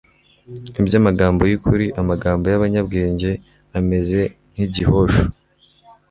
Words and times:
iby'amagambo 0.79 1.41
y'ukuri. 1.51 1.85
amagambo 2.01 2.43
y'abanyabwenge 2.47 3.31
ameze 3.77 4.21
nk'igihosho 4.51 5.23